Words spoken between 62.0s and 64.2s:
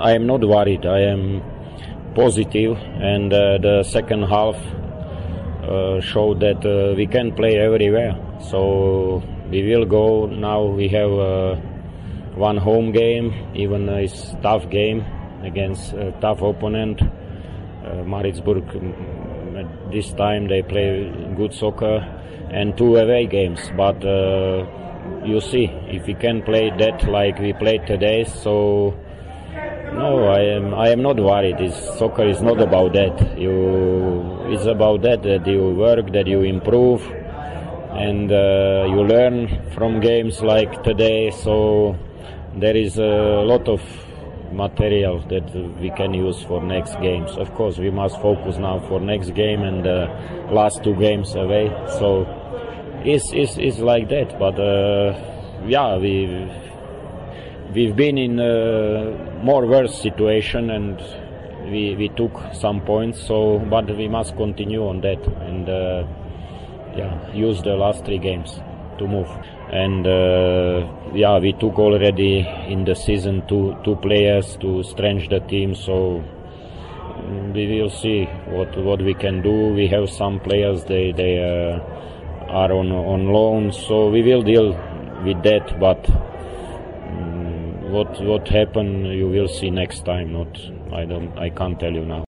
took some points so but we